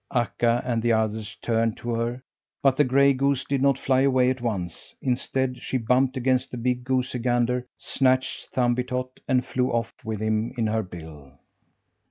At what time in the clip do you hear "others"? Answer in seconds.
0.93-1.37